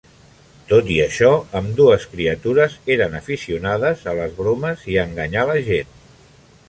[0.69, 1.29] Tot i això,
[1.59, 5.95] ambdues criatures eren aficionades a les bromes i a enganyar la gent.